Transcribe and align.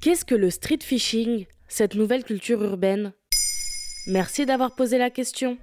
Qu'est-ce 0.00 0.24
que 0.24 0.34
le 0.34 0.48
street 0.48 0.78
fishing, 0.82 1.44
cette 1.68 1.94
nouvelle 1.94 2.24
culture 2.24 2.64
urbaine? 2.64 3.12
Merci 4.06 4.46
d'avoir 4.46 4.74
posé 4.74 4.96
la 4.96 5.10
question. 5.10 5.58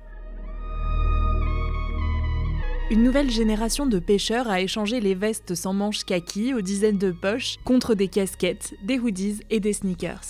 Une 2.91 3.01
nouvelle 3.01 3.31
génération 3.31 3.87
de 3.87 3.97
pêcheurs 3.97 4.47
a 4.47 4.61
échangé 4.61 4.99
les 4.99 5.15
vestes 5.15 5.55
sans 5.55 5.73
manches 5.73 6.03
kaki 6.03 6.53
aux 6.53 6.61
dizaines 6.61 6.99
de 6.99 7.11
poches 7.11 7.55
contre 7.65 7.95
des 7.95 8.09
casquettes, 8.09 8.75
des 8.83 8.99
hoodies 8.99 9.39
et 9.49 9.59
des 9.59 9.73
sneakers. 9.73 10.21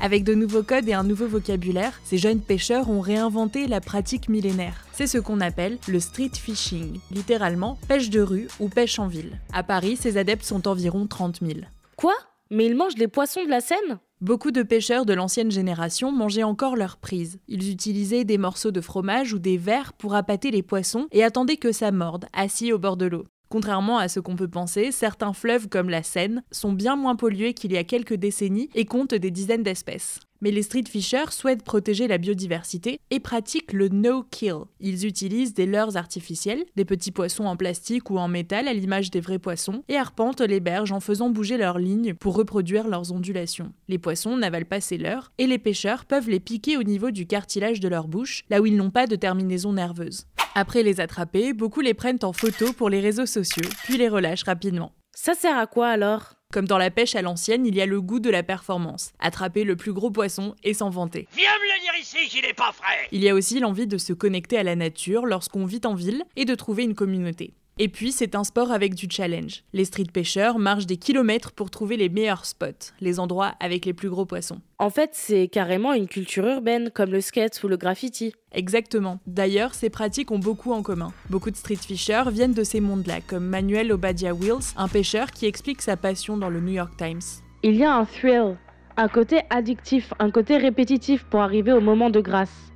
Avec 0.00 0.22
de 0.22 0.34
nouveaux 0.34 0.62
codes 0.62 0.88
et 0.88 0.94
un 0.94 1.02
nouveau 1.02 1.26
vocabulaire, 1.26 2.00
ces 2.04 2.16
jeunes 2.16 2.40
pêcheurs 2.40 2.88
ont 2.88 3.00
réinventé 3.00 3.66
la 3.66 3.80
pratique 3.80 4.28
millénaire. 4.28 4.86
C'est 4.92 5.08
ce 5.08 5.18
qu'on 5.18 5.40
appelle 5.40 5.78
le 5.88 5.98
street 5.98 6.30
fishing, 6.32 7.00
littéralement 7.10 7.76
pêche 7.88 8.08
de 8.08 8.20
rue 8.20 8.46
ou 8.60 8.68
pêche 8.68 9.00
en 9.00 9.08
ville. 9.08 9.40
À 9.52 9.64
Paris, 9.64 9.96
ces 9.96 10.16
adeptes 10.16 10.44
sont 10.44 10.68
environ 10.68 11.08
30 11.08 11.40
000. 11.40 11.58
Quoi? 11.96 12.14
Mais 12.50 12.66
ils 12.66 12.76
mangent 12.76 12.96
les 12.96 13.08
poissons 13.08 13.44
de 13.44 13.50
la 13.50 13.60
Seine 13.60 13.98
Beaucoup 14.20 14.50
de 14.50 14.64
pêcheurs 14.64 15.06
de 15.06 15.12
l'ancienne 15.12 15.52
génération 15.52 16.10
mangeaient 16.10 16.42
encore 16.42 16.74
leur 16.74 16.96
prise. 16.96 17.38
Ils 17.46 17.70
utilisaient 17.70 18.24
des 18.24 18.38
morceaux 18.38 18.72
de 18.72 18.80
fromage 18.80 19.32
ou 19.32 19.38
des 19.38 19.56
verres 19.56 19.92
pour 19.92 20.16
appâter 20.16 20.50
les 20.50 20.64
poissons 20.64 21.06
et 21.12 21.22
attendaient 21.22 21.56
que 21.56 21.70
ça 21.70 21.92
morde, 21.92 22.26
assis 22.32 22.72
au 22.72 22.78
bord 22.78 22.96
de 22.96 23.06
l'eau. 23.06 23.26
Contrairement 23.48 23.98
à 23.98 24.08
ce 24.08 24.20
qu'on 24.20 24.36
peut 24.36 24.48
penser, 24.48 24.92
certains 24.92 25.32
fleuves 25.32 25.68
comme 25.68 25.88
la 25.88 26.02
Seine 26.02 26.42
sont 26.50 26.72
bien 26.72 26.96
moins 26.96 27.16
pollués 27.16 27.54
qu'il 27.54 27.72
y 27.72 27.78
a 27.78 27.84
quelques 27.84 28.14
décennies 28.14 28.68
et 28.74 28.84
comptent 28.84 29.14
des 29.14 29.30
dizaines 29.30 29.62
d'espèces. 29.62 30.20
Mais 30.40 30.50
les 30.52 30.62
street 30.62 30.84
fishers 30.88 31.30
souhaitent 31.32 31.64
protéger 31.64 32.06
la 32.06 32.18
biodiversité 32.18 33.00
et 33.10 33.18
pratiquent 33.18 33.72
le 33.72 33.88
no-kill. 33.88 34.66
Ils 34.78 35.04
utilisent 35.04 35.54
des 35.54 35.66
leurres 35.66 35.96
artificielles, 35.96 36.64
des 36.76 36.84
petits 36.84 37.10
poissons 37.10 37.46
en 37.46 37.56
plastique 37.56 38.10
ou 38.10 38.18
en 38.18 38.28
métal 38.28 38.68
à 38.68 38.72
l'image 38.72 39.10
des 39.10 39.20
vrais 39.20 39.40
poissons, 39.40 39.82
et 39.88 39.96
arpentent 39.96 40.40
les 40.40 40.60
berges 40.60 40.92
en 40.92 41.00
faisant 41.00 41.30
bouger 41.30 41.56
leurs 41.56 41.78
lignes 41.78 42.14
pour 42.14 42.36
reproduire 42.36 42.86
leurs 42.86 43.12
ondulations. 43.12 43.72
Les 43.88 43.98
poissons 43.98 44.36
n'avalent 44.36 44.68
pas 44.68 44.80
ces 44.80 44.98
leurres, 44.98 45.32
et 45.38 45.46
les 45.46 45.58
pêcheurs 45.58 46.04
peuvent 46.04 46.30
les 46.30 46.40
piquer 46.40 46.76
au 46.76 46.84
niveau 46.84 47.10
du 47.10 47.26
cartilage 47.26 47.80
de 47.80 47.88
leur 47.88 48.06
bouche, 48.06 48.44
là 48.48 48.60
où 48.60 48.66
ils 48.66 48.76
n'ont 48.76 48.90
pas 48.90 49.06
de 49.06 49.16
terminaison 49.16 49.72
nerveuse. 49.72 50.26
Après 50.60 50.82
les 50.82 50.98
attraper, 50.98 51.52
beaucoup 51.52 51.80
les 51.80 51.94
prennent 51.94 52.18
en 52.22 52.32
photo 52.32 52.72
pour 52.72 52.90
les 52.90 52.98
réseaux 52.98 53.26
sociaux, 53.26 53.70
puis 53.84 53.96
les 53.96 54.08
relâchent 54.08 54.42
rapidement. 54.42 54.90
Ça 55.14 55.34
sert 55.34 55.56
à 55.56 55.68
quoi 55.68 55.86
alors? 55.86 56.32
Comme 56.52 56.66
dans 56.66 56.78
la 56.78 56.90
pêche 56.90 57.14
à 57.14 57.22
l'ancienne, 57.22 57.64
il 57.64 57.76
y 57.76 57.80
a 57.80 57.86
le 57.86 58.00
goût 58.00 58.18
de 58.18 58.28
la 58.28 58.42
performance. 58.42 59.12
Attraper 59.20 59.62
le 59.62 59.76
plus 59.76 59.92
gros 59.92 60.10
poisson 60.10 60.56
et 60.64 60.74
s'en 60.74 60.90
vanter. 60.90 61.28
Viens 61.36 61.44
me 61.44 61.76
le 61.76 61.80
dire 61.80 61.92
ici 62.00 62.28
qu'il 62.28 62.44
est 62.44 62.54
pas 62.54 62.72
frais 62.72 63.06
Il 63.12 63.22
y 63.22 63.28
a 63.28 63.34
aussi 63.34 63.60
l'envie 63.60 63.86
de 63.86 63.98
se 63.98 64.12
connecter 64.12 64.58
à 64.58 64.64
la 64.64 64.74
nature 64.74 65.26
lorsqu'on 65.26 65.64
vit 65.64 65.82
en 65.84 65.94
ville 65.94 66.24
et 66.34 66.44
de 66.44 66.56
trouver 66.56 66.82
une 66.82 66.96
communauté. 66.96 67.54
Et 67.80 67.88
puis, 67.88 68.10
c'est 68.10 68.34
un 68.34 68.42
sport 68.42 68.72
avec 68.72 68.94
du 68.94 69.06
challenge. 69.08 69.62
Les 69.72 69.84
street 69.84 70.08
pêcheurs 70.12 70.58
marchent 70.58 70.86
des 70.86 70.96
kilomètres 70.96 71.52
pour 71.52 71.70
trouver 71.70 71.96
les 71.96 72.08
meilleurs 72.08 72.44
spots, 72.44 72.92
les 73.00 73.20
endroits 73.20 73.54
avec 73.60 73.84
les 73.84 73.92
plus 73.92 74.10
gros 74.10 74.26
poissons. 74.26 74.60
En 74.78 74.90
fait, 74.90 75.10
c'est 75.12 75.46
carrément 75.46 75.92
une 75.92 76.08
culture 76.08 76.44
urbaine, 76.44 76.90
comme 76.92 77.10
le 77.10 77.20
skate 77.20 77.62
ou 77.62 77.68
le 77.68 77.76
graffiti. 77.76 78.34
Exactement. 78.50 79.20
D'ailleurs, 79.28 79.74
ces 79.74 79.90
pratiques 79.90 80.32
ont 80.32 80.40
beaucoup 80.40 80.72
en 80.72 80.82
commun. 80.82 81.12
Beaucoup 81.30 81.52
de 81.52 81.56
street 81.56 81.76
fishers 81.76 82.30
viennent 82.32 82.52
de 82.52 82.64
ces 82.64 82.80
mondes-là, 82.80 83.20
comme 83.20 83.44
Manuel 83.44 83.92
Obadia 83.92 84.34
Wills, 84.34 84.74
un 84.76 84.88
pêcheur 84.88 85.30
qui 85.30 85.46
explique 85.46 85.82
sa 85.82 85.96
passion 85.96 86.36
dans 86.36 86.50
le 86.50 86.60
New 86.60 86.72
York 86.72 86.96
Times. 86.96 87.20
Il 87.62 87.76
y 87.76 87.84
a 87.84 87.94
un 87.94 88.04
thrill, 88.04 88.56
un 88.96 89.08
côté 89.08 89.42
addictif, 89.50 90.12
un 90.18 90.32
côté 90.32 90.56
répétitif 90.56 91.24
pour 91.24 91.40
arriver 91.40 91.72
au 91.72 91.80
moment 91.80 92.10
de 92.10 92.20
grâce. 92.20 92.72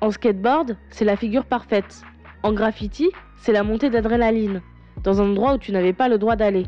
En 0.00 0.10
skateboard, 0.10 0.76
c'est 0.90 1.04
la 1.04 1.16
figure 1.16 1.44
parfaite. 1.44 2.02
En 2.42 2.52
graffiti, 2.52 3.10
c'est 3.36 3.52
la 3.52 3.62
montée 3.62 3.90
d'adrénaline, 3.90 4.62
dans 5.02 5.20
un 5.20 5.30
endroit 5.30 5.54
où 5.54 5.58
tu 5.58 5.72
n'avais 5.72 5.92
pas 5.92 6.08
le 6.08 6.16
droit 6.16 6.36
d'aller. 6.36 6.66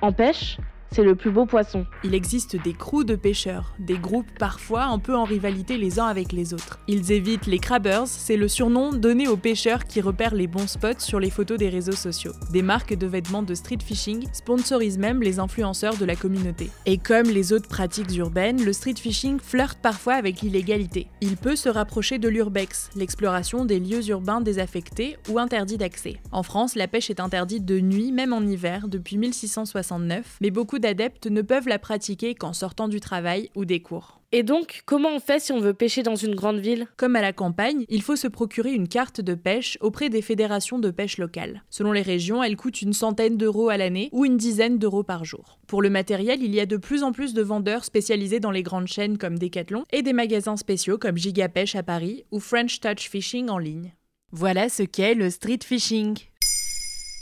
En 0.00 0.12
pêche, 0.12 0.58
c'est 0.92 1.02
le 1.02 1.14
plus 1.14 1.30
beau 1.30 1.46
poisson. 1.46 1.86
Il 2.04 2.14
existe 2.14 2.60
des 2.62 2.72
crews 2.72 3.04
de 3.04 3.14
pêcheurs, 3.14 3.74
des 3.78 3.98
groupes 3.98 4.30
parfois 4.38 4.84
un 4.84 4.98
peu 4.98 5.14
en 5.16 5.24
rivalité 5.24 5.76
les 5.76 5.98
uns 5.98 6.06
avec 6.06 6.32
les 6.32 6.54
autres. 6.54 6.78
Ils 6.88 7.12
évitent 7.12 7.46
les 7.46 7.58
crabbers, 7.58 8.06
c'est 8.06 8.36
le 8.36 8.48
surnom 8.48 8.92
donné 8.92 9.28
aux 9.28 9.36
pêcheurs 9.36 9.84
qui 9.84 10.00
repèrent 10.00 10.34
les 10.34 10.46
bons 10.46 10.66
spots 10.66 11.00
sur 11.00 11.20
les 11.20 11.30
photos 11.30 11.58
des 11.58 11.68
réseaux 11.68 11.92
sociaux. 11.92 12.32
Des 12.52 12.62
marques 12.62 12.94
de 12.94 13.06
vêtements 13.06 13.42
de 13.42 13.54
street 13.54 13.78
fishing 13.84 14.26
sponsorisent 14.32 14.98
même 14.98 15.22
les 15.22 15.38
influenceurs 15.38 15.96
de 15.96 16.04
la 16.04 16.16
communauté. 16.16 16.70
Et 16.86 16.98
comme 16.98 17.26
les 17.26 17.52
autres 17.52 17.68
pratiques 17.68 18.16
urbaines, 18.16 18.64
le 18.64 18.72
street 18.72 18.96
fishing 18.96 19.38
flirte 19.40 19.78
parfois 19.80 20.14
avec 20.14 20.40
l'illégalité. 20.40 21.08
Il 21.20 21.36
peut 21.36 21.56
se 21.56 21.68
rapprocher 21.68 22.18
de 22.18 22.28
l'urbex, 22.28 22.90
l'exploration 22.96 23.64
des 23.64 23.80
lieux 23.80 24.08
urbains 24.08 24.40
désaffectés 24.40 25.16
ou 25.28 25.38
interdits 25.38 25.78
d'accès. 25.78 26.16
En 26.32 26.42
France, 26.42 26.74
la 26.74 26.88
pêche 26.88 27.10
est 27.10 27.20
interdite 27.20 27.64
de 27.64 27.80
nuit, 27.80 28.12
même 28.12 28.32
en 28.32 28.40
hiver, 28.40 28.88
depuis 28.88 29.16
1669, 29.16 30.38
mais 30.40 30.50
beaucoup 30.78 30.94
d'adeptes 30.94 31.26
ne 31.26 31.42
peuvent 31.42 31.66
la 31.66 31.80
pratiquer 31.80 32.34
qu'en 32.36 32.52
sortant 32.52 32.86
du 32.86 33.00
travail 33.00 33.50
ou 33.56 33.64
des 33.64 33.80
cours. 33.80 34.20
Et 34.30 34.44
donc, 34.44 34.82
comment 34.86 35.08
on 35.08 35.18
fait 35.18 35.40
si 35.40 35.52
on 35.52 35.58
veut 35.58 35.74
pêcher 35.74 36.04
dans 36.04 36.14
une 36.14 36.36
grande 36.36 36.58
ville? 36.58 36.86
Comme 36.96 37.16
à 37.16 37.20
la 37.20 37.32
campagne, 37.32 37.84
il 37.88 38.02
faut 38.02 38.14
se 38.14 38.28
procurer 38.28 38.72
une 38.72 38.86
carte 38.86 39.20
de 39.20 39.34
pêche 39.34 39.76
auprès 39.80 40.08
des 40.08 40.22
fédérations 40.22 40.78
de 40.78 40.90
pêche 40.90 41.18
locales. 41.18 41.64
Selon 41.68 41.90
les 41.90 42.02
régions, 42.02 42.44
elle 42.44 42.56
coûte 42.56 42.80
une 42.82 42.92
centaine 42.92 43.36
d'euros 43.36 43.70
à 43.70 43.76
l'année 43.76 44.08
ou 44.12 44.24
une 44.24 44.36
dizaine 44.36 44.78
d'euros 44.78 45.02
par 45.02 45.24
jour. 45.24 45.58
Pour 45.66 45.82
le 45.82 45.90
matériel, 45.90 46.42
il 46.42 46.54
y 46.54 46.60
a 46.60 46.66
de 46.66 46.76
plus 46.76 47.02
en 47.02 47.10
plus 47.10 47.34
de 47.34 47.42
vendeurs 47.42 47.84
spécialisés 47.84 48.40
dans 48.40 48.52
les 48.52 48.62
grandes 48.62 48.86
chaînes 48.86 49.18
comme 49.18 49.38
Decathlon 49.38 49.84
et 49.90 50.02
des 50.02 50.12
magasins 50.12 50.56
spéciaux 50.56 50.98
comme 50.98 51.18
Gigapêche 51.18 51.74
à 51.74 51.82
Paris 51.82 52.24
ou 52.30 52.38
French 52.38 52.78
Touch 52.78 53.08
Fishing 53.08 53.48
en 53.48 53.58
ligne. 53.58 53.94
Voilà 54.30 54.68
ce 54.68 54.84
qu'est 54.84 55.14
le 55.14 55.30
street 55.30 55.60
fishing. 55.64 56.16